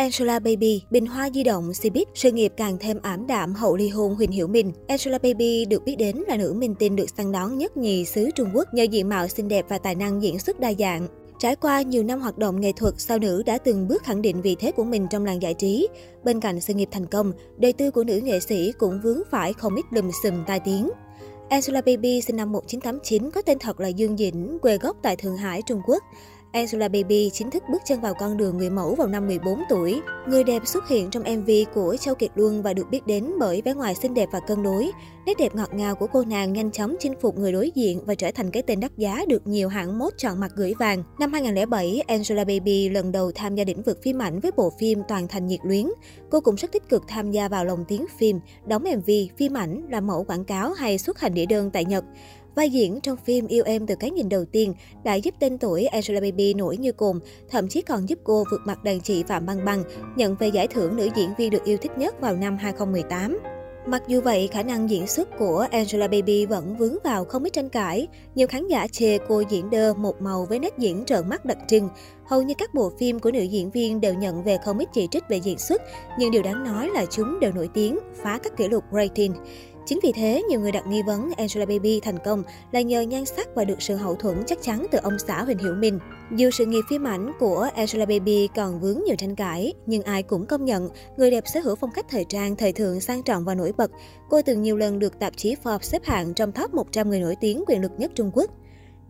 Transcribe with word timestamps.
Angela 0.00 0.38
Baby, 0.38 0.82
bình 0.90 1.06
hoa 1.06 1.30
di 1.30 1.42
động, 1.42 1.70
Cbiz, 1.70 2.04
sự 2.14 2.32
nghiệp 2.32 2.52
càng 2.56 2.76
thêm 2.80 2.98
ảm 3.02 3.26
đạm 3.26 3.54
hậu 3.54 3.76
ly 3.76 3.88
hôn 3.88 4.14
Huỳnh 4.14 4.30
Hiểu 4.30 4.48
Minh. 4.48 4.72
Angela 4.88 5.18
Baby 5.18 5.64
được 5.64 5.84
biết 5.84 5.96
đến 5.96 6.16
là 6.28 6.36
nữ 6.36 6.52
minh 6.52 6.74
tinh 6.74 6.96
được 6.96 7.06
săn 7.16 7.32
đón 7.32 7.58
nhất 7.58 7.76
nhì 7.76 8.04
xứ 8.04 8.30
Trung 8.34 8.50
Quốc 8.54 8.74
nhờ 8.74 8.82
diện 8.82 9.08
mạo 9.08 9.28
xinh 9.28 9.48
đẹp 9.48 9.66
và 9.68 9.78
tài 9.78 9.94
năng 9.94 10.22
diễn 10.22 10.38
xuất 10.38 10.60
đa 10.60 10.72
dạng. 10.78 11.06
Trải 11.38 11.56
qua 11.56 11.82
nhiều 11.82 12.02
năm 12.02 12.20
hoạt 12.20 12.38
động 12.38 12.60
nghệ 12.60 12.72
thuật, 12.72 12.94
sao 12.98 13.18
nữ 13.18 13.42
đã 13.46 13.58
từng 13.58 13.88
bước 13.88 14.02
khẳng 14.02 14.22
định 14.22 14.42
vị 14.42 14.56
thế 14.60 14.72
của 14.72 14.84
mình 14.84 15.06
trong 15.10 15.24
làng 15.24 15.42
giải 15.42 15.54
trí. 15.54 15.88
Bên 16.24 16.40
cạnh 16.40 16.60
sự 16.60 16.74
nghiệp 16.74 16.88
thành 16.92 17.06
công, 17.06 17.32
đời 17.56 17.72
tư 17.72 17.90
của 17.90 18.04
nữ 18.04 18.20
nghệ 18.24 18.40
sĩ 18.40 18.72
cũng 18.78 19.00
vướng 19.02 19.22
phải 19.30 19.52
không 19.52 19.76
ít 19.76 19.84
lùm 19.90 20.10
xùm 20.22 20.44
tai 20.46 20.60
tiếng. 20.60 20.90
Angela 21.48 21.80
Baby 21.80 22.20
sinh 22.20 22.36
năm 22.36 22.52
1989 22.52 23.30
có 23.30 23.42
tên 23.42 23.58
thật 23.58 23.80
là 23.80 23.88
Dương 23.88 24.16
Dĩnh, 24.16 24.58
quê 24.62 24.78
gốc 24.78 24.96
tại 25.02 25.16
Thượng 25.16 25.36
Hải, 25.36 25.62
Trung 25.62 25.80
Quốc. 25.86 26.02
Angela 26.52 26.88
Baby 26.88 27.30
chính 27.32 27.50
thức 27.50 27.62
bước 27.70 27.82
chân 27.84 28.00
vào 28.00 28.14
con 28.14 28.36
đường 28.36 28.58
người 28.58 28.70
mẫu 28.70 28.94
vào 28.94 29.06
năm 29.06 29.26
14 29.26 29.62
tuổi. 29.68 30.00
Người 30.28 30.44
đẹp 30.44 30.62
xuất 30.66 30.88
hiện 30.88 31.10
trong 31.10 31.22
MV 31.22 31.50
của 31.74 31.96
Châu 32.00 32.14
Kiệt 32.14 32.30
Luân 32.34 32.62
và 32.62 32.72
được 32.72 32.90
biết 32.90 33.06
đến 33.06 33.32
bởi 33.38 33.62
vẻ 33.64 33.74
ngoài 33.74 33.94
xinh 33.94 34.14
đẹp 34.14 34.28
và 34.32 34.40
cân 34.40 34.62
đối. 34.62 34.90
Nét 35.26 35.38
đẹp 35.38 35.54
ngọt 35.54 35.74
ngào 35.74 35.94
của 35.94 36.06
cô 36.06 36.24
nàng 36.24 36.52
nhanh 36.52 36.70
chóng 36.70 36.96
chinh 37.00 37.14
phục 37.20 37.38
người 37.38 37.52
đối 37.52 37.70
diện 37.74 38.00
và 38.04 38.14
trở 38.14 38.30
thành 38.30 38.50
cái 38.50 38.62
tên 38.62 38.80
đắt 38.80 38.96
giá 38.96 39.24
được 39.28 39.46
nhiều 39.46 39.68
hãng 39.68 39.98
mốt 39.98 40.12
chọn 40.16 40.40
mặt 40.40 40.52
gửi 40.54 40.74
vàng. 40.78 41.04
Năm 41.18 41.32
2007, 41.32 42.02
Angela 42.06 42.44
Baby 42.44 42.88
lần 42.88 43.12
đầu 43.12 43.32
tham 43.34 43.54
gia 43.54 43.64
lĩnh 43.64 43.82
vực 43.82 44.02
phim 44.02 44.22
ảnh 44.22 44.40
với 44.40 44.50
bộ 44.56 44.72
phim 44.78 45.02
Toàn 45.08 45.28
thành 45.28 45.46
nhiệt 45.46 45.60
luyến. 45.62 45.86
Cô 46.30 46.40
cũng 46.40 46.54
rất 46.54 46.72
tích 46.72 46.88
cực 46.88 47.02
tham 47.08 47.30
gia 47.30 47.48
vào 47.48 47.64
lồng 47.64 47.84
tiếng 47.88 48.06
phim, 48.18 48.40
đóng 48.66 48.82
MV, 48.82 49.10
phim 49.36 49.56
ảnh, 49.56 49.86
làm 49.90 50.06
mẫu 50.06 50.24
quảng 50.24 50.44
cáo 50.44 50.72
hay 50.72 50.98
xuất 50.98 51.20
hành 51.20 51.34
đĩa 51.34 51.46
đơn 51.46 51.70
tại 51.70 51.84
Nhật. 51.84 52.04
Vai 52.54 52.70
diễn 52.70 53.00
trong 53.00 53.16
phim 53.16 53.46
Yêu 53.46 53.64
Em 53.66 53.86
từ 53.86 53.94
cái 54.00 54.10
nhìn 54.10 54.28
đầu 54.28 54.44
tiên 54.44 54.74
đã 55.04 55.14
giúp 55.14 55.34
tên 55.38 55.58
tuổi 55.58 55.86
Angela 55.86 56.20
Baby 56.20 56.54
nổi 56.54 56.76
như 56.76 56.92
cồn, 56.92 57.20
thậm 57.50 57.68
chí 57.68 57.82
còn 57.82 58.08
giúp 58.08 58.18
cô 58.24 58.44
vượt 58.50 58.60
mặt 58.64 58.84
đàn 58.84 59.00
chị 59.00 59.22
Phạm 59.28 59.46
Băng 59.46 59.64
Băng, 59.64 59.84
nhận 60.16 60.36
về 60.36 60.48
giải 60.48 60.66
thưởng 60.66 60.96
nữ 60.96 61.08
diễn 61.16 61.30
viên 61.38 61.50
được 61.50 61.64
yêu 61.64 61.76
thích 61.76 61.92
nhất 61.98 62.20
vào 62.20 62.36
năm 62.36 62.56
2018. 62.56 63.38
Mặc 63.86 64.02
dù 64.06 64.20
vậy, 64.20 64.48
khả 64.52 64.62
năng 64.62 64.90
diễn 64.90 65.06
xuất 65.06 65.28
của 65.38 65.66
Angela 65.70 66.08
Baby 66.08 66.46
vẫn 66.46 66.76
vướng 66.76 66.96
vào 67.04 67.24
không 67.24 67.44
ít 67.44 67.52
tranh 67.52 67.68
cãi. 67.68 68.08
Nhiều 68.34 68.46
khán 68.46 68.68
giả 68.68 68.86
chê 68.92 69.18
cô 69.18 69.42
diễn 69.48 69.70
đơ 69.70 69.94
một 69.94 70.22
màu 70.22 70.46
với 70.48 70.58
nét 70.58 70.78
diễn 70.78 71.04
trợn 71.04 71.28
mắt 71.28 71.44
đặc 71.44 71.58
trưng. 71.68 71.88
Hầu 72.26 72.42
như 72.42 72.54
các 72.58 72.74
bộ 72.74 72.92
phim 72.98 73.18
của 73.18 73.30
nữ 73.30 73.42
diễn 73.42 73.70
viên 73.70 74.00
đều 74.00 74.14
nhận 74.14 74.42
về 74.42 74.58
không 74.64 74.78
ít 74.78 74.88
chỉ 74.92 75.08
trích 75.10 75.24
về 75.28 75.36
diễn 75.36 75.58
xuất, 75.58 75.82
nhưng 76.18 76.30
điều 76.30 76.42
đáng 76.42 76.64
nói 76.64 76.90
là 76.94 77.06
chúng 77.06 77.40
đều 77.40 77.52
nổi 77.52 77.68
tiếng, 77.74 77.98
phá 78.22 78.38
các 78.42 78.56
kỷ 78.56 78.68
lục 78.68 78.84
rating. 78.92 79.34
Chính 79.86 79.98
vì 80.02 80.12
thế, 80.12 80.42
nhiều 80.48 80.60
người 80.60 80.72
đặt 80.72 80.86
nghi 80.86 81.02
vấn 81.02 81.30
Angela 81.36 81.66
Baby 81.66 82.00
thành 82.00 82.18
công 82.24 82.42
là 82.72 82.80
nhờ 82.80 83.00
nhan 83.00 83.24
sắc 83.24 83.48
và 83.54 83.64
được 83.64 83.82
sự 83.82 83.96
hậu 83.96 84.14
thuẫn 84.14 84.42
chắc 84.46 84.62
chắn 84.62 84.86
từ 84.90 84.98
ông 85.02 85.18
xã 85.18 85.42
Huỳnh 85.42 85.58
Hiểu 85.58 85.74
Minh. 85.74 85.98
Dù 86.36 86.50
sự 86.50 86.66
nghiệp 86.66 86.82
phim 86.88 87.06
ảnh 87.06 87.32
của 87.38 87.68
Angela 87.74 88.06
Baby 88.06 88.48
còn 88.56 88.80
vướng 88.80 89.00
nhiều 89.06 89.16
tranh 89.16 89.36
cãi, 89.36 89.72
nhưng 89.86 90.02
ai 90.02 90.22
cũng 90.22 90.46
công 90.46 90.64
nhận 90.64 90.88
người 91.16 91.30
đẹp 91.30 91.44
sở 91.46 91.60
hữu 91.60 91.76
phong 91.76 91.90
cách 91.94 92.06
thời 92.10 92.24
trang, 92.24 92.56
thời 92.56 92.72
thượng 92.72 93.00
sang 93.00 93.22
trọng 93.22 93.44
và 93.44 93.54
nổi 93.54 93.72
bật. 93.76 93.90
Cô 94.30 94.42
từng 94.42 94.62
nhiều 94.62 94.76
lần 94.76 94.98
được 94.98 95.18
tạp 95.18 95.36
chí 95.36 95.56
Forbes 95.64 95.82
xếp 95.82 96.04
hạng 96.04 96.34
trong 96.34 96.52
top 96.52 96.74
100 96.74 97.08
người 97.10 97.20
nổi 97.20 97.36
tiếng 97.40 97.64
quyền 97.66 97.82
lực 97.82 97.92
nhất 97.98 98.12
Trung 98.14 98.30
Quốc. 98.34 98.50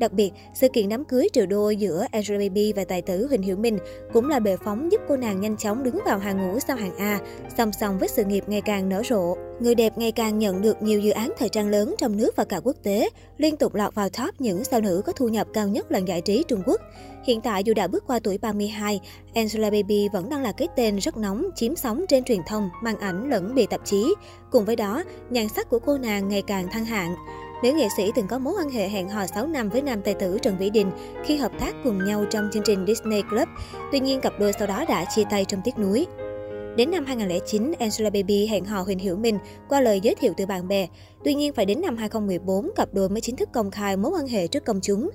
Đặc 0.01 0.13
biệt, 0.13 0.33
sự 0.55 0.69
kiện 0.69 0.89
đám 0.89 1.05
cưới 1.05 1.29
triệu 1.33 1.47
đô 1.47 1.71
giữa 1.71 2.07
Angela 2.11 2.39
Baby 2.39 2.73
và 2.77 2.85
tài 2.85 3.03
tử 3.03 3.27
Huỳnh 3.27 3.43
Hiểu 3.43 3.57
Minh 3.57 3.79
cũng 4.13 4.29
là 4.29 4.39
bệ 4.39 4.57
phóng 4.65 4.93
giúp 4.93 5.01
cô 5.09 5.17
nàng 5.17 5.41
nhanh 5.41 5.57
chóng 5.57 5.83
đứng 5.83 5.99
vào 6.07 6.19
hàng 6.19 6.37
ngũ 6.37 6.59
sau 6.61 6.77
hàng 6.77 6.97
A, 6.97 7.21
song 7.59 7.71
song 7.81 7.99
với 7.99 8.09
sự 8.09 8.25
nghiệp 8.25 8.45
ngày 8.47 8.61
càng 8.61 8.89
nở 8.89 9.03
rộ. 9.09 9.37
Người 9.61 9.75
đẹp 9.75 9.99
ngày 9.99 10.13
càng 10.13 10.39
nhận 10.39 10.63
được 10.63 10.83
nhiều 10.83 11.01
dự 11.01 11.11
án 11.11 11.33
thời 11.39 11.49
trang 11.49 11.69
lớn 11.69 11.95
trong 11.99 12.17
nước 12.17 12.37
và 12.37 12.45
cả 12.45 12.61
quốc 12.65 12.77
tế, 12.83 13.11
liên 13.39 13.57
tục 13.57 13.75
lọt 13.75 13.95
vào 13.95 14.09
top 14.09 14.41
những 14.41 14.65
sao 14.65 14.81
nữ 14.81 15.03
có 15.07 15.13
thu 15.13 15.29
nhập 15.29 15.47
cao 15.53 15.69
nhất 15.69 15.93
làng 15.93 16.09
giải 16.09 16.21
trí 16.21 16.45
Trung 16.49 16.63
Quốc. 16.67 16.81
Hiện 17.25 17.41
tại 17.41 17.65
dù 17.65 17.75
đã 17.75 17.87
bước 17.87 18.05
qua 18.07 18.19
tuổi 18.19 18.39
32, 18.39 19.01
Angela 19.35 19.71
Baby 19.71 20.09
vẫn 20.13 20.31
đang 20.31 20.43
là 20.43 20.53
cái 20.53 20.69
tên 20.77 20.97
rất 20.97 21.17
nóng, 21.17 21.45
chiếm 21.55 21.77
sóng 21.77 22.05
trên 22.09 22.25
truyền 22.25 22.41
thông, 22.47 22.71
màn 22.83 22.99
ảnh 23.01 23.31
lẫn 23.31 23.55
bìa 23.55 23.67
tạp 23.67 23.81
chí. 23.85 24.15
Cùng 24.51 24.65
với 24.65 24.77
đó, 24.77 25.05
nhan 25.31 25.49
sắc 25.49 25.71
của 25.71 25.79
cô 25.79 25.99
nàng 25.99 26.29
ngày 26.29 26.43
càng 26.43 26.69
thăng 26.73 26.85
hạng. 26.85 27.15
Nữ 27.63 27.73
nghệ 27.73 27.89
sĩ 27.97 28.13
từng 28.15 28.27
có 28.27 28.39
mối 28.39 28.55
quan 28.59 28.71
hệ 28.71 28.89
hẹn 28.89 29.09
hò 29.09 29.27
6 29.27 29.47
năm 29.47 29.69
với 29.69 29.83
nam 29.83 30.03
tài 30.03 30.15
tử 30.15 30.39
Trần 30.43 30.59
Vĩ 30.59 30.71
Đình 30.71 30.91
khi 31.25 31.37
hợp 31.37 31.53
tác 31.61 31.75
cùng 31.85 32.05
nhau 32.05 32.25
trong 32.31 32.51
chương 32.53 32.63
trình 32.67 32.87
Disney 32.87 33.23
Club. 33.31 33.49
Tuy 33.93 34.01
nhiên, 34.01 34.21
cặp 34.21 34.33
đôi 34.39 34.53
sau 34.53 34.67
đó 34.67 34.85
đã 34.89 35.05
chia 35.05 35.25
tay 35.31 35.45
trong 35.45 35.61
tiếc 35.65 35.79
nuối. 35.79 36.07
Đến 36.77 36.91
năm 36.91 37.05
2009, 37.05 37.73
Angela 37.79 38.11
Baby 38.11 38.47
hẹn 38.47 38.65
hò 38.65 38.83
Huỳnh 38.83 38.99
Hiểu 38.99 39.17
Minh 39.17 39.39
qua 39.69 39.81
lời 39.81 40.01
giới 40.01 40.15
thiệu 40.15 40.33
từ 40.37 40.47
bạn 40.47 40.69
bè. 40.69 40.89
Tuy 41.25 41.35
nhiên, 41.35 41.53
phải 41.53 41.67
đến 41.67 41.81
năm 41.81 41.97
2014, 41.97 42.71
cặp 42.77 42.95
đôi 42.95 43.09
mới 43.09 43.21
chính 43.21 43.37
thức 43.37 43.49
công 43.53 43.71
khai 43.71 43.97
mối 43.97 44.13
quan 44.15 44.27
hệ 44.27 44.47
trước 44.47 44.65
công 44.65 44.81
chúng. 44.83 45.11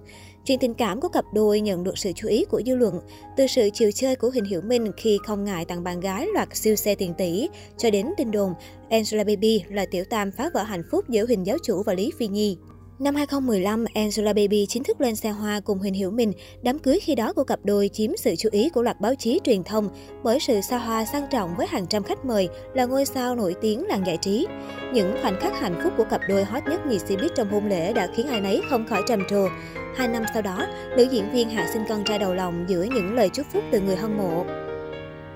Chuyện 0.45 0.59
tình 0.59 0.73
cảm 0.73 1.01
của 1.01 1.07
cặp 1.07 1.25
đôi 1.33 1.61
nhận 1.61 1.83
được 1.83 1.97
sự 1.97 2.11
chú 2.15 2.27
ý 2.27 2.45
của 2.45 2.61
dư 2.65 2.75
luận, 2.75 2.99
từ 3.37 3.47
sự 3.47 3.69
chiều 3.73 3.91
chơi 3.91 4.15
của 4.15 4.29
Huỳnh 4.29 4.45
Hiểu 4.45 4.61
Minh 4.61 4.91
khi 4.97 5.19
không 5.25 5.43
ngại 5.43 5.65
tặng 5.65 5.83
bạn 5.83 5.99
gái 5.99 6.27
loạt 6.33 6.47
siêu 6.53 6.75
xe 6.75 6.95
tiền 6.95 7.13
tỷ, 7.17 7.49
cho 7.77 7.89
đến 7.89 8.07
tin 8.17 8.31
đồn 8.31 8.53
Angela 8.89 9.23
Baby 9.23 9.63
là 9.69 9.85
tiểu 9.91 10.03
tam 10.09 10.31
phá 10.31 10.49
vỡ 10.53 10.63
hạnh 10.63 10.83
phúc 10.91 11.09
giữa 11.09 11.25
Huỳnh 11.25 11.45
giáo 11.45 11.57
chủ 11.63 11.83
và 11.83 11.93
Lý 11.93 12.11
Phi 12.17 12.27
Nhi. 12.27 12.57
Năm 12.99 13.15
2015, 13.15 13.85
Angela 13.93 14.33
Baby 14.33 14.65
chính 14.69 14.83
thức 14.83 15.01
lên 15.01 15.15
xe 15.15 15.29
hoa 15.29 15.59
cùng 15.59 15.79
Huỳnh 15.79 15.93
Hiểu 15.93 16.11
Minh. 16.11 16.33
Đám 16.61 16.79
cưới 16.79 16.99
khi 16.99 17.15
đó 17.15 17.33
của 17.33 17.43
cặp 17.43 17.59
đôi 17.63 17.89
chiếm 17.93 18.11
sự 18.17 18.35
chú 18.35 18.49
ý 18.51 18.69
của 18.69 18.81
loạt 18.81 19.01
báo 19.01 19.15
chí 19.15 19.39
truyền 19.43 19.63
thông 19.63 19.89
bởi 20.23 20.39
sự 20.39 20.61
xa 20.61 20.77
hoa 20.77 21.05
sang 21.05 21.27
trọng 21.31 21.55
với 21.57 21.67
hàng 21.67 21.87
trăm 21.87 22.03
khách 22.03 22.25
mời 22.25 22.49
là 22.73 22.85
ngôi 22.85 23.05
sao 23.05 23.35
nổi 23.35 23.55
tiếng 23.61 23.85
làng 23.85 24.03
giải 24.07 24.17
trí. 24.21 24.47
Những 24.93 25.15
khoảnh 25.21 25.39
khắc 25.39 25.59
hạnh 25.59 25.79
phúc 25.83 25.93
của 25.97 26.03
cặp 26.09 26.21
đôi 26.29 26.43
hot 26.43 26.63
nhất 26.69 26.85
nhì 26.85 26.97
Cbiz 26.97 27.29
trong 27.35 27.51
hôn 27.51 27.69
lễ 27.69 27.93
đã 27.93 28.07
khiến 28.15 28.27
ai 28.27 28.41
nấy 28.41 28.61
không 28.69 28.87
khỏi 28.87 29.03
trầm 29.07 29.19
trồ. 29.29 29.47
Hai 29.95 30.07
năm 30.07 30.23
sau 30.33 30.41
đó, 30.41 30.67
nữ 30.97 31.07
diễn 31.11 31.31
viên 31.31 31.49
hạ 31.49 31.69
sinh 31.73 31.83
con 31.89 32.03
trai 32.03 32.19
đầu 32.19 32.33
lòng 32.33 32.65
giữa 32.67 32.83
những 32.83 33.13
lời 33.15 33.29
chúc 33.33 33.45
phúc 33.53 33.63
từ 33.71 33.81
người 33.81 33.95
hâm 33.95 34.17
mộ. 34.17 34.64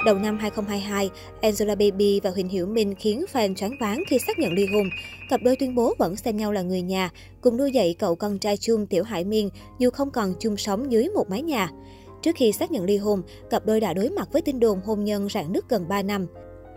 Đầu 0.06 0.16
năm 0.16 0.38
2022, 0.38 1.10
Angela 1.42 1.76
Baby 1.76 2.20
và 2.24 2.30
Huỳnh 2.30 2.50
Hiểu 2.50 2.66
Minh 2.66 2.96
khiến 2.96 3.26
fan 3.34 3.56
choáng 3.56 3.72
váng 3.80 4.04
khi 4.08 4.20
xác 4.20 4.40
nhận 4.40 4.54
ly 4.54 4.66
hôn. 4.74 4.90
Cặp 5.30 5.42
đôi 5.44 5.56
tuyên 5.56 5.76
bố 5.76 5.94
vẫn 5.98 6.16
xem 6.16 6.38
nhau 6.38 6.52
là 6.52 6.62
người 6.62 6.82
nhà, 6.82 7.10
cùng 7.42 7.58
nuôi 7.58 7.72
dạy 7.72 7.96
cậu 8.00 8.16
con 8.16 8.40
trai 8.40 8.58
chung 8.58 8.88
Tiểu 8.88 9.04
Hải 9.04 9.24
Miên 9.24 9.50
dù 9.80 9.90
không 9.90 10.12
còn 10.12 10.34
chung 10.40 10.58
sống 10.58 10.92
dưới 10.92 11.10
một 11.16 11.30
mái 11.30 11.42
nhà. 11.42 11.72
Trước 12.22 12.32
khi 12.36 12.52
xác 12.52 12.72
nhận 12.72 12.84
ly 12.84 12.98
hôn, 12.98 13.22
cặp 13.50 13.66
đôi 13.66 13.80
đã 13.80 13.94
đối 13.94 14.10
mặt 14.10 14.30
với 14.32 14.42
tin 14.42 14.60
đồn 14.60 14.80
hôn 14.86 15.04
nhân 15.04 15.30
rạn 15.30 15.54
nứt 15.54 15.70
gần 15.70 15.88
3 15.88 16.02
năm. 16.02 16.28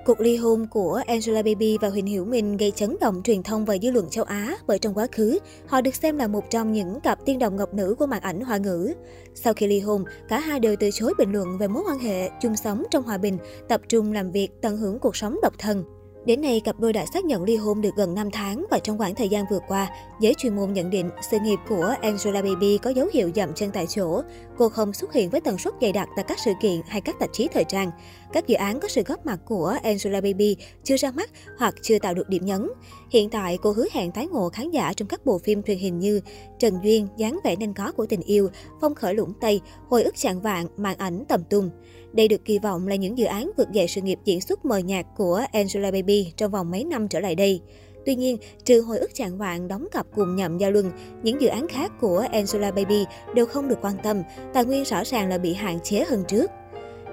Cuộc 0.04 0.20
ly 0.20 0.36
hôn 0.36 0.66
của 0.66 1.02
Angela 1.06 1.42
Baby 1.42 1.78
và 1.80 1.88
Huỳnh 1.88 2.06
Hiểu 2.06 2.24
Minh 2.24 2.56
gây 2.56 2.70
chấn 2.70 2.96
động 3.00 3.22
truyền 3.24 3.42
thông 3.42 3.64
và 3.64 3.78
dư 3.82 3.90
luận 3.90 4.08
châu 4.10 4.24
Á 4.24 4.56
bởi 4.66 4.78
trong 4.78 4.94
quá 4.94 5.06
khứ, 5.12 5.38
họ 5.66 5.80
được 5.80 5.94
xem 5.94 6.18
là 6.18 6.26
một 6.26 6.50
trong 6.50 6.72
những 6.72 7.00
cặp 7.00 7.24
tiên 7.24 7.38
đồng 7.38 7.56
ngọc 7.56 7.74
nữ 7.74 7.94
của 7.98 8.06
màn 8.06 8.22
ảnh 8.22 8.40
hoa 8.40 8.56
ngữ. 8.56 8.92
Sau 9.34 9.54
khi 9.54 9.66
ly 9.66 9.80
hôn, 9.80 10.04
cả 10.28 10.38
hai 10.38 10.60
đều 10.60 10.76
từ 10.80 10.90
chối 10.92 11.14
bình 11.18 11.32
luận 11.32 11.58
về 11.58 11.68
mối 11.68 11.82
quan 11.88 11.98
hệ 11.98 12.30
chung 12.40 12.56
sống 12.56 12.84
trong 12.90 13.02
hòa 13.02 13.18
bình, 13.18 13.38
tập 13.68 13.80
trung 13.88 14.12
làm 14.12 14.30
việc, 14.30 14.48
tận 14.60 14.76
hưởng 14.76 14.98
cuộc 14.98 15.16
sống 15.16 15.38
độc 15.42 15.52
thân. 15.58 15.84
Đến 16.24 16.40
nay, 16.40 16.60
cặp 16.60 16.80
đôi 16.80 16.92
đã 16.92 17.04
xác 17.14 17.24
nhận 17.24 17.44
ly 17.44 17.56
hôn 17.56 17.80
được 17.80 17.90
gần 17.96 18.14
5 18.14 18.30
tháng 18.30 18.64
và 18.70 18.78
trong 18.78 18.98
khoảng 18.98 19.14
thời 19.14 19.28
gian 19.28 19.44
vừa 19.50 19.58
qua, 19.69 19.90
giới 20.20 20.34
chuyên 20.38 20.56
môn 20.56 20.72
nhận 20.72 20.90
định 20.90 21.10
sự 21.30 21.38
nghiệp 21.42 21.58
của 21.69 21.94
Angela 22.02 22.42
Baby 22.42 22.78
có 22.78 22.90
dấu 22.90 23.06
hiệu 23.12 23.30
dậm 23.34 23.52
chân 23.54 23.70
tại 23.70 23.86
chỗ. 23.86 24.22
Cô 24.62 24.68
không 24.68 24.92
xuất 24.92 25.12
hiện 25.12 25.30
với 25.30 25.40
tần 25.40 25.58
suất 25.58 25.74
dày 25.80 25.92
đặc 25.92 26.08
tại 26.16 26.24
các 26.28 26.38
sự 26.44 26.52
kiện 26.60 26.80
hay 26.86 27.00
các 27.00 27.18
tạp 27.18 27.30
chí 27.32 27.48
thời 27.52 27.64
trang. 27.64 27.90
Các 28.32 28.46
dự 28.46 28.54
án 28.56 28.80
có 28.80 28.88
sự 28.88 29.02
góp 29.02 29.26
mặt 29.26 29.40
của 29.46 29.76
Angela 29.82 30.20
Baby 30.20 30.56
chưa 30.84 30.96
ra 30.96 31.10
mắt 31.10 31.30
hoặc 31.58 31.74
chưa 31.82 31.98
tạo 31.98 32.14
được 32.14 32.28
điểm 32.28 32.44
nhấn. 32.46 32.68
Hiện 33.10 33.30
tại, 33.30 33.58
cô 33.62 33.72
hứa 33.72 33.86
hẹn 33.92 34.12
tái 34.12 34.26
ngộ 34.26 34.48
khán 34.48 34.70
giả 34.70 34.92
trong 34.96 35.08
các 35.08 35.26
bộ 35.26 35.38
phim 35.38 35.62
truyền 35.62 35.78
hình 35.78 35.98
như 35.98 36.20
Trần 36.58 36.78
Duyên, 36.82 37.08
dáng 37.16 37.38
vẻ 37.44 37.56
nên 37.56 37.74
có 37.74 37.92
của 37.92 38.06
tình 38.06 38.20
yêu, 38.20 38.48
Phong 38.80 38.94
khởi 38.94 39.14
lũng 39.14 39.32
Tây, 39.40 39.60
Hồi 39.88 40.02
ức 40.02 40.16
chạng 40.16 40.40
vạn, 40.40 40.66
màn 40.76 40.98
ảnh 40.98 41.24
tầm 41.28 41.44
tung. 41.50 41.70
Đây 42.12 42.28
được 42.28 42.44
kỳ 42.44 42.58
vọng 42.58 42.88
là 42.88 42.96
những 42.96 43.18
dự 43.18 43.24
án 43.24 43.50
vượt 43.56 43.72
dậy 43.72 43.88
sự 43.88 44.00
nghiệp 44.00 44.18
diễn 44.24 44.40
xuất 44.40 44.64
mờ 44.64 44.78
nhạt 44.78 45.06
của 45.16 45.42
Angela 45.52 45.90
Baby 45.90 46.32
trong 46.36 46.50
vòng 46.50 46.70
mấy 46.70 46.84
năm 46.84 47.08
trở 47.08 47.20
lại 47.20 47.34
đây. 47.34 47.60
Tuy 48.06 48.14
nhiên, 48.14 48.36
trừ 48.64 48.80
hồi 48.80 48.98
ức 48.98 49.14
chạng 49.14 49.38
vạn 49.38 49.68
đóng 49.68 49.86
cặp 49.92 50.06
cùng 50.14 50.36
nhậm 50.36 50.58
giao 50.58 50.70
luân, 50.70 50.90
những 51.22 51.40
dự 51.40 51.48
án 51.48 51.68
khác 51.68 51.92
của 52.00 52.24
Angela 52.32 52.70
Baby 52.70 53.04
đều 53.34 53.46
không 53.46 53.68
được 53.68 53.78
quan 53.80 53.94
tâm, 54.02 54.22
tài 54.52 54.64
nguyên 54.64 54.84
rõ 54.84 55.04
ràng 55.04 55.28
là 55.28 55.38
bị 55.38 55.54
hạn 55.54 55.78
chế 55.80 56.04
hơn 56.04 56.24
trước. 56.28 56.50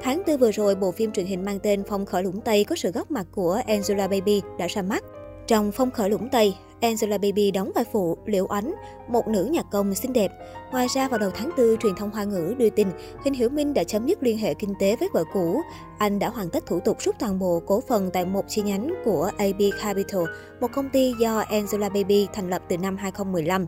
Tháng 0.02 0.24
4 0.28 0.38
vừa 0.38 0.52
rồi, 0.52 0.76
bộ 0.76 0.92
phim 0.92 1.12
truyền 1.12 1.26
hình 1.26 1.46
mang 1.46 1.60
tên 1.60 1.84
Phong 1.88 2.06
khởi 2.06 2.24
lũng 2.24 2.42
Tây 2.42 2.64
có 2.64 2.76
sự 2.76 2.92
góp 2.92 3.12
mặt 3.12 3.26
của 3.32 3.62
Angela 3.68 4.08
Baby 4.08 4.42
đã 4.60 4.68
ra 4.68 4.82
mắt. 4.82 5.04
Trong 5.50 5.72
Phong 5.72 5.92
khởi 5.92 6.10
lũng 6.10 6.30
Tây, 6.32 6.56
Angela 6.82 7.18
Baby 7.18 7.52
đóng 7.52 7.72
vai 7.76 7.84
phụ 7.92 8.18
Liễu 8.26 8.46
Ánh, 8.48 8.76
một 9.08 9.28
nữ 9.28 9.50
nhạc 9.52 9.66
công 9.72 9.96
xinh 9.96 10.14
đẹp. 10.14 10.32
Ngoài 10.72 10.88
ra 10.96 11.08
vào 11.08 11.20
đầu 11.20 11.32
tháng 11.36 11.50
4, 11.58 11.78
truyền 11.78 11.96
thông 11.96 12.12
Hoa 12.12 12.24
ngữ 12.24 12.56
đưa 12.58 12.70
tin 12.70 12.88
Huỳnh 13.24 13.34
Hiểu 13.34 13.50
Minh 13.50 13.74
đã 13.74 13.84
chấm 13.84 14.06
dứt 14.06 14.24
liên 14.24 14.38
hệ 14.38 14.54
kinh 14.54 14.74
tế 14.80 14.96
với 14.96 15.10
vợ 15.14 15.24
cũ. 15.34 15.62
Anh 15.98 16.20
đã 16.20 16.30
hoàn 16.30 16.50
tất 16.50 16.66
thủ 16.66 16.80
tục 16.80 16.98
rút 17.02 17.16
toàn 17.20 17.40
bộ 17.40 17.62
cổ 17.66 17.82
phần 17.88 18.10
tại 18.14 18.26
một 18.26 18.46
chi 18.48 18.62
nhánh 18.62 18.94
của 19.06 19.32
AB 19.38 19.62
Capital, 19.82 20.24
một 20.62 20.68
công 20.74 20.90
ty 20.90 21.14
do 21.20 21.38
Angela 21.38 21.90
Baby 21.90 22.28
thành 22.34 22.50
lập 22.50 22.62
từ 22.68 22.78
năm 22.78 22.98
2015. 22.98 23.66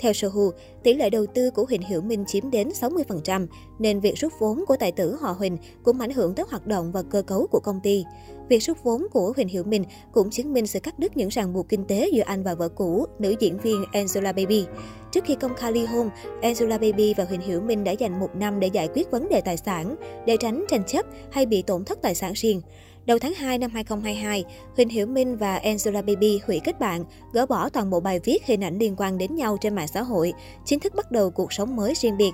Theo 0.00 0.12
Sohu, 0.12 0.50
tỷ 0.82 0.94
lệ 0.94 1.10
đầu 1.10 1.26
tư 1.26 1.50
của 1.50 1.64
Huỳnh 1.68 1.82
Hiểu 1.82 2.00
Minh 2.00 2.24
chiếm 2.26 2.50
đến 2.50 2.68
60%, 2.68 3.46
nên 3.78 4.00
việc 4.00 4.14
rút 4.16 4.32
vốn 4.38 4.64
của 4.68 4.76
tài 4.76 4.92
tử 4.92 5.16
họ 5.20 5.32
Huỳnh 5.32 5.56
cũng 5.82 6.00
ảnh 6.00 6.10
hưởng 6.10 6.34
tới 6.34 6.46
hoạt 6.48 6.66
động 6.66 6.92
và 6.92 7.02
cơ 7.02 7.22
cấu 7.22 7.46
của 7.50 7.60
công 7.60 7.80
ty. 7.82 8.04
Việc 8.48 8.62
rút 8.62 8.78
vốn 8.82 9.06
của 9.12 9.32
Huỳnh 9.36 9.48
Hiểu 9.48 9.64
Minh 9.64 9.84
cũng 10.12 10.30
chứng 10.30 10.52
minh 10.52 10.66
sự 10.66 10.80
cắt 10.80 10.98
đứt 10.98 11.16
những 11.16 11.28
ràng 11.28 11.52
buộc 11.52 11.68
kinh 11.68 11.84
tế 11.84 12.08
giữa 12.12 12.22
anh 12.26 12.42
và 12.42 12.54
vợ 12.54 12.68
cũ, 12.68 13.06
nữ 13.18 13.34
diễn 13.40 13.58
viên 13.58 13.84
Angela 13.92 14.32
Baby. 14.32 14.66
Trước 15.12 15.24
khi 15.24 15.34
công 15.34 15.54
khai 15.54 15.72
ly 15.72 15.84
hôn, 15.84 16.10
Angela 16.42 16.78
Baby 16.78 17.14
và 17.14 17.24
Huỳnh 17.24 17.40
Hiểu 17.40 17.60
Minh 17.60 17.84
đã 17.84 17.92
dành 17.92 18.20
một 18.20 18.36
năm 18.36 18.60
để 18.60 18.68
giải 18.68 18.88
quyết 18.94 19.10
vấn 19.10 19.28
đề 19.28 19.40
tài 19.40 19.56
sản, 19.56 19.96
để 20.26 20.36
tránh 20.36 20.64
tranh 20.68 20.84
chấp 20.86 21.06
hay 21.30 21.46
bị 21.46 21.62
tổn 21.62 21.84
thất 21.84 21.98
tài 22.02 22.14
sản 22.14 22.32
riêng. 22.32 22.60
Đầu 23.06 23.18
tháng 23.18 23.34
2 23.34 23.58
năm 23.58 23.70
2022, 23.74 24.44
Huỳnh 24.76 24.88
Hiểu 24.88 25.06
Minh 25.06 25.36
và 25.36 25.56
Angela 25.56 26.02
Baby 26.02 26.40
hủy 26.46 26.60
kết 26.64 26.80
bạn, 26.80 27.04
gỡ 27.32 27.46
bỏ 27.46 27.68
toàn 27.68 27.90
bộ 27.90 28.00
bài 28.00 28.20
viết 28.24 28.46
hình 28.46 28.64
ảnh 28.64 28.78
liên 28.78 28.94
quan 28.96 29.18
đến 29.18 29.34
nhau 29.34 29.56
trên 29.60 29.74
mạng 29.74 29.88
xã 29.88 30.02
hội, 30.02 30.32
chính 30.64 30.80
thức 30.80 30.94
bắt 30.94 31.10
đầu 31.10 31.30
cuộc 31.30 31.52
sống 31.52 31.76
mới 31.76 31.94
riêng 31.94 32.16
biệt. 32.16 32.32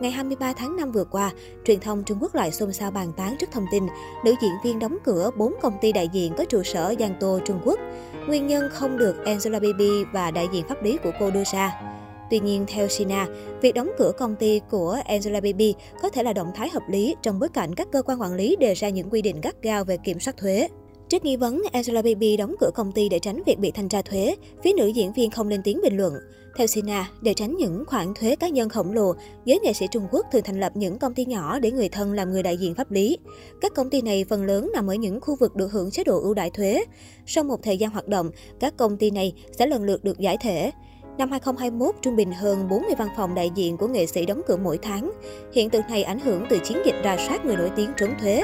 Ngày 0.00 0.10
23 0.10 0.52
tháng 0.52 0.76
5 0.76 0.92
vừa 0.92 1.04
qua, 1.04 1.32
truyền 1.64 1.80
thông 1.80 2.04
Trung 2.04 2.18
Quốc 2.20 2.34
lại 2.34 2.52
xôn 2.52 2.72
xao 2.72 2.90
bàn 2.90 3.12
tán 3.16 3.36
trước 3.38 3.50
thông 3.52 3.66
tin 3.72 3.86
nữ 4.24 4.34
diễn 4.42 4.52
viên 4.64 4.78
đóng 4.78 4.98
cửa 5.04 5.30
4 5.36 5.54
công 5.62 5.78
ty 5.80 5.92
đại 5.92 6.08
diện 6.08 6.32
có 6.38 6.44
trụ 6.44 6.62
sở 6.62 6.94
Giang 6.98 7.14
Tô, 7.20 7.40
Trung 7.44 7.60
Quốc. 7.64 7.78
Nguyên 8.26 8.46
nhân 8.46 8.68
không 8.72 8.98
được 8.98 9.24
Angela 9.24 9.58
Baby 9.58 10.04
và 10.12 10.30
đại 10.30 10.48
diện 10.52 10.64
pháp 10.68 10.82
lý 10.82 10.98
của 11.04 11.10
cô 11.20 11.30
đưa 11.30 11.44
ra. 11.52 11.97
Tuy 12.30 12.40
nhiên, 12.40 12.64
theo 12.68 12.88
Sina, 12.88 13.28
việc 13.60 13.74
đóng 13.74 13.90
cửa 13.98 14.12
công 14.18 14.36
ty 14.36 14.60
của 14.70 14.98
Angela 15.04 15.40
Baby 15.40 15.74
có 16.02 16.08
thể 16.08 16.22
là 16.22 16.32
động 16.32 16.50
thái 16.54 16.68
hợp 16.70 16.82
lý 16.88 17.16
trong 17.22 17.38
bối 17.38 17.48
cảnh 17.48 17.74
các 17.74 17.88
cơ 17.92 18.02
quan 18.02 18.20
quản 18.20 18.34
lý 18.34 18.56
đề 18.56 18.74
ra 18.74 18.88
những 18.88 19.10
quy 19.10 19.22
định 19.22 19.40
gắt 19.40 19.62
gao 19.62 19.84
về 19.84 19.96
kiểm 19.96 20.20
soát 20.20 20.36
thuế. 20.36 20.68
Trước 21.08 21.24
nghi 21.24 21.36
vấn 21.36 21.62
Angela 21.72 22.02
Baby 22.02 22.36
đóng 22.36 22.54
cửa 22.60 22.70
công 22.74 22.92
ty 22.92 23.08
để 23.08 23.18
tránh 23.18 23.42
việc 23.46 23.58
bị 23.58 23.70
thanh 23.70 23.88
tra 23.88 24.02
thuế, 24.02 24.36
phía 24.64 24.72
nữ 24.72 24.86
diễn 24.86 25.12
viên 25.12 25.30
không 25.30 25.48
lên 25.48 25.60
tiếng 25.64 25.80
bình 25.82 25.96
luận. 25.96 26.14
Theo 26.56 26.66
Sina, 26.66 27.10
để 27.20 27.34
tránh 27.34 27.56
những 27.56 27.84
khoản 27.86 28.14
thuế 28.14 28.36
cá 28.36 28.48
nhân 28.48 28.68
khổng 28.68 28.92
lồ, 28.92 29.14
giới 29.44 29.58
nghệ 29.62 29.72
sĩ 29.72 29.86
Trung 29.90 30.06
Quốc 30.10 30.26
thường 30.32 30.42
thành 30.44 30.60
lập 30.60 30.72
những 30.74 30.98
công 30.98 31.14
ty 31.14 31.24
nhỏ 31.24 31.58
để 31.58 31.70
người 31.70 31.88
thân 31.88 32.12
làm 32.12 32.30
người 32.30 32.42
đại 32.42 32.56
diện 32.56 32.74
pháp 32.74 32.90
lý. 32.90 33.18
Các 33.60 33.74
công 33.74 33.90
ty 33.90 34.02
này 34.02 34.24
phần 34.28 34.44
lớn 34.44 34.70
nằm 34.74 34.90
ở 34.90 34.94
những 34.94 35.20
khu 35.20 35.36
vực 35.40 35.56
được 35.56 35.72
hưởng 35.72 35.90
chế 35.90 36.04
độ 36.04 36.20
ưu 36.20 36.34
đãi 36.34 36.50
thuế. 36.50 36.84
Sau 37.26 37.44
một 37.44 37.62
thời 37.62 37.78
gian 37.78 37.90
hoạt 37.90 38.08
động, 38.08 38.30
các 38.60 38.76
công 38.76 38.96
ty 38.96 39.10
này 39.10 39.32
sẽ 39.58 39.66
lần 39.66 39.84
lượt 39.84 40.04
được 40.04 40.18
giải 40.18 40.36
thể. 40.40 40.70
Năm 41.18 41.30
2021, 41.30 41.94
trung 42.02 42.16
bình 42.16 42.32
hơn 42.32 42.68
40 42.68 42.94
văn 42.98 43.08
phòng 43.16 43.34
đại 43.34 43.50
diện 43.54 43.76
của 43.76 43.88
nghệ 43.88 44.06
sĩ 44.06 44.26
đóng 44.26 44.42
cửa 44.46 44.56
mỗi 44.56 44.78
tháng. 44.82 45.12
Hiện 45.54 45.70
tượng 45.70 45.82
này 45.88 46.02
ảnh 46.02 46.20
hưởng 46.20 46.46
từ 46.50 46.58
chiến 46.58 46.78
dịch 46.84 46.94
rà 47.04 47.16
soát 47.16 47.44
người 47.44 47.56
nổi 47.56 47.70
tiếng 47.76 47.90
trốn 47.96 48.10
thuế. 48.20 48.42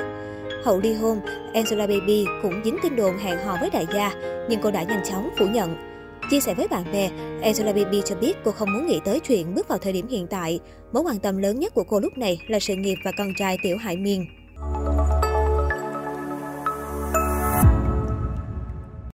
Hậu 0.64 0.80
ly 0.80 0.94
hôn, 0.94 1.20
Angela 1.54 1.86
Baby 1.86 2.24
cũng 2.42 2.60
dính 2.64 2.76
tin 2.82 2.96
đồn 2.96 3.18
hẹn 3.18 3.38
hò 3.38 3.56
với 3.60 3.70
đại 3.70 3.86
gia, 3.94 4.12
nhưng 4.50 4.60
cô 4.62 4.70
đã 4.70 4.82
nhanh 4.82 5.02
chóng 5.10 5.28
phủ 5.38 5.46
nhận. 5.46 5.76
Chia 6.30 6.40
sẻ 6.40 6.54
với 6.54 6.68
bạn 6.68 6.92
bè, 6.92 7.10
Angela 7.42 7.72
Baby 7.72 8.02
cho 8.04 8.16
biết 8.16 8.36
cô 8.44 8.50
không 8.50 8.72
muốn 8.72 8.86
nghĩ 8.86 9.00
tới 9.04 9.20
chuyện 9.20 9.54
bước 9.54 9.68
vào 9.68 9.78
thời 9.78 9.92
điểm 9.92 10.08
hiện 10.08 10.26
tại. 10.26 10.60
Mối 10.92 11.02
quan 11.02 11.18
tâm 11.18 11.38
lớn 11.38 11.60
nhất 11.60 11.74
của 11.74 11.84
cô 11.84 12.00
lúc 12.00 12.18
này 12.18 12.38
là 12.48 12.58
sự 12.60 12.74
nghiệp 12.74 12.96
và 13.04 13.12
con 13.18 13.28
trai 13.38 13.58
Tiểu 13.62 13.76
Hải 13.76 13.96
Miên. 13.96 14.26